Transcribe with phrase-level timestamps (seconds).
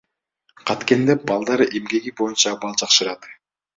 [0.69, 3.33] Канткенде балдар эмгеги боюнча абал жакшырат?